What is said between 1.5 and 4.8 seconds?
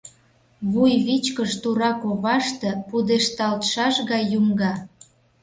тура коваште пудешталтшаш гай юҥга.